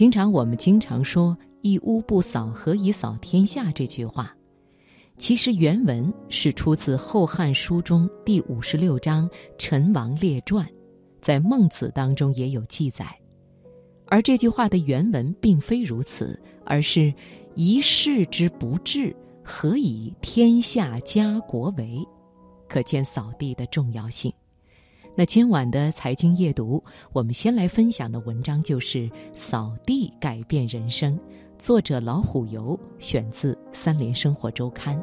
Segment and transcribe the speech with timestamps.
[0.00, 4.34] 平常我们经常说“一屋不扫，何以扫天下”这句话，
[5.18, 9.28] 其实原文是出自《后汉书》中第五十六章
[9.58, 10.66] 《陈王列传》，
[11.20, 13.14] 在《孟子》当中也有记载。
[14.06, 17.12] 而这句话的原文并非如此，而是
[17.54, 19.14] “一世之不治，
[19.44, 22.02] 何以天下家国为？”
[22.66, 24.32] 可见扫地的重要性。
[25.16, 26.82] 那今晚的财经夜读，
[27.12, 28.98] 我们先来分享的文章就是
[29.34, 31.14] 《扫地改变人生》，
[31.58, 34.96] 作者老虎油，选自《三联生活周刊》。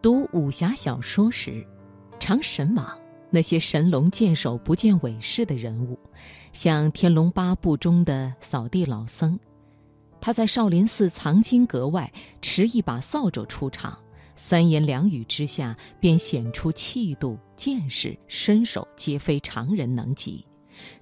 [0.00, 1.66] 读武侠小说时，
[2.20, 2.86] 常神往。
[3.30, 5.98] 那些神龙见首不见尾式的人物，
[6.52, 9.38] 像《天龙八部》中的扫地老僧，
[10.18, 13.98] 他在少林寺藏经阁外持一把扫帚出场，
[14.34, 20.46] 三言两语之下便显出气度、见识、身手皆非常人能及，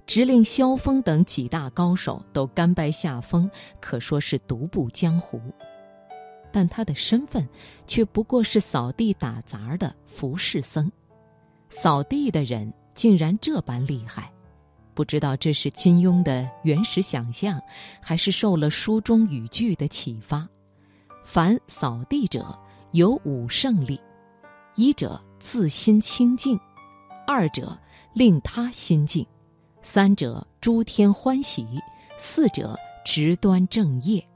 [0.05, 3.48] 直令萧峰等几大高手都甘拜下风，
[3.79, 5.41] 可说是独步江湖。
[6.57, 7.47] 但他的身份
[7.87, 10.91] 却不过是扫地打杂的服侍僧，
[11.69, 14.33] 扫地的人竟然这般厉害，
[14.95, 17.61] 不知道这是金庸的原始想象，
[18.01, 20.48] 还是受了书中语句的启发。
[21.27, 22.59] 凡扫地者
[22.93, 24.01] 有五胜利：
[24.77, 26.59] 一者自心清净，
[27.27, 27.79] 二者
[28.15, 29.27] 令他心静，
[29.83, 31.67] 三者诸天欢喜，
[32.17, 34.27] 四者直端正业。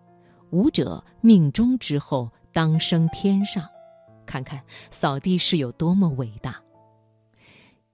[0.50, 3.64] 武者命中之后当升天上，
[4.26, 6.60] 看看扫地是有多么伟大。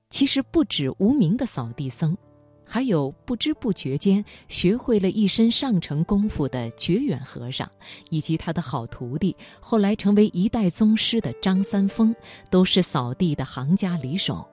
[0.08, 2.16] 其实不止无名的扫地僧，
[2.64, 7.70] 还有不知不觉间学会了一身上乘功夫的觉远和尚，
[8.08, 12.14] 以及他的好徒弟，后来成为一代宗师的张三丰，
[12.50, 14.46] 都是扫地的行家里手。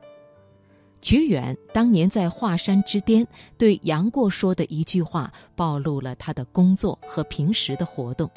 [1.04, 3.28] 觉远当年在华山之巅
[3.58, 8.32] 对杨过说的一句话，暴露了他的工作和平时的活动。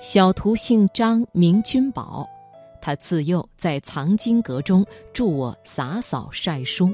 [0.00, 2.28] 小徒姓张，名君宝，
[2.82, 6.92] 他自幼在藏经阁中助我洒扫晒书。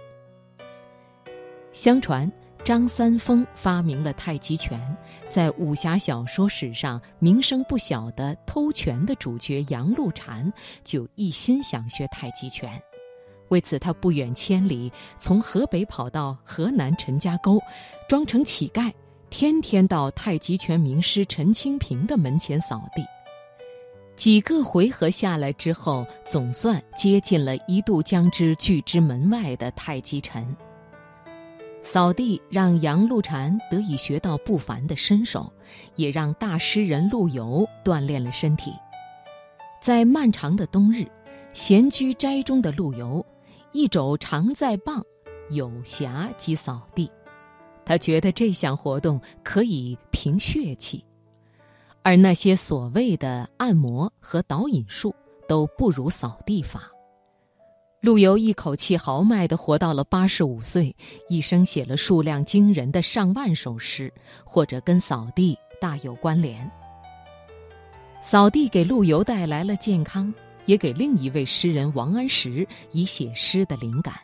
[1.72, 2.30] 相传
[2.62, 4.78] 张三丰发明了太极拳，
[5.30, 10.52] 在武侠小说史上名声不小的偷拳的主角杨露禅
[10.84, 12.70] 就一心想学太极拳。
[13.50, 17.60] 为此，他不远千里从河北跑到河南陈家沟，
[18.08, 18.92] 装成乞丐，
[19.28, 23.04] 天天到太极拳名师陈清平的门前扫地。
[24.16, 30.56] 几个回合下来之后，总算接近了一度将之拒之门外的太极陈。
[31.82, 35.50] 扫地让杨露禅得以学到不凡的身手，
[35.96, 38.72] 也让大诗人陆游锻炼了身体。
[39.80, 41.06] 在漫长的冬日，
[41.54, 43.24] 闲居斋中的陆游。
[43.72, 45.02] 一肘常在棒，
[45.50, 47.10] 有暇即扫地。
[47.84, 51.04] 他觉得这项活动可以平血气，
[52.02, 55.14] 而那些所谓的按摩和导引术
[55.48, 56.90] 都不如扫地法。
[58.00, 60.94] 陆游一口气豪迈地活到了八十五岁，
[61.28, 64.12] 一生写了数量惊人的上万首诗，
[64.44, 66.70] 或者跟扫地大有关联。
[68.22, 70.32] 扫地给陆游带来了健康。
[70.70, 74.14] 也给另一位诗人王安石以写诗的灵感。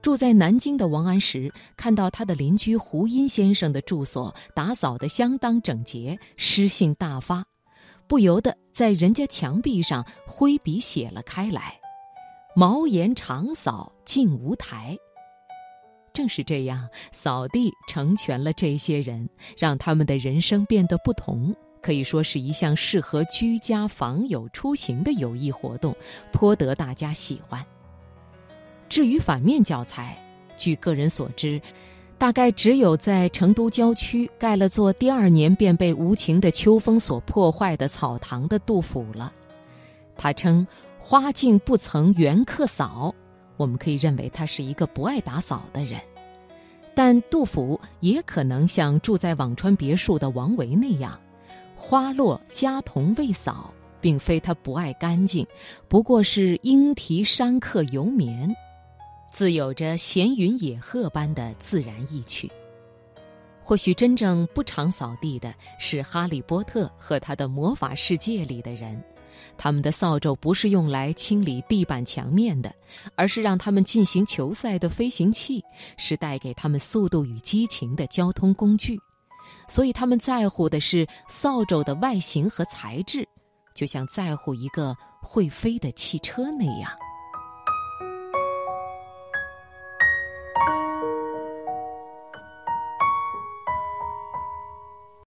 [0.00, 7.44] 住在南京的王安石看到他的邻居胡因先生的住所打扫得相当整洁，诗兴大发，
[8.06, 11.78] 不由得在人家墙壁上挥笔写了开来
[12.56, 14.96] ：“茅檐长扫净无苔。”
[16.14, 19.28] 正是这样，扫地成全了这些人，
[19.58, 21.54] 让他们的人生变得不同。
[21.78, 25.94] 可以说是一项适合居家访友出行的有益活动，
[26.32, 27.64] 颇得大家喜欢。
[28.88, 30.16] 至于反面教材，
[30.56, 31.60] 据个人所知，
[32.16, 39.32] 大概只有在成都郊区盖了座第二年便被无情的秋风所破坏的草堂的杜甫了。
[40.16, 40.66] 他称
[40.98, 43.14] “花径不曾缘客扫”，
[43.56, 46.00] 我们可以认为他是一个不爱打扫的人。
[46.94, 51.16] 但杜甫也可能像住在辋川别墅的王维那样。
[51.80, 55.46] 花落家童未扫，并非他不爱干净，
[55.88, 58.54] 不过是莺啼山客犹眠，
[59.32, 62.50] 自有着闲云野鹤般的自然意趣。
[63.62, 69.02] 或许真正不常扫地的是哈利波特和他的魔法世界里的人，
[69.56, 72.74] 他们的扫帚不是用来清理地板墙面的，
[73.14, 75.62] 而是让他们进行球赛的飞行器，
[75.96, 78.98] 是带给他们速度与激情的交通工具。
[79.66, 83.26] 所以他们在乎的是扫帚的外形和材质，
[83.74, 86.90] 就像在乎一个会飞的汽车那样。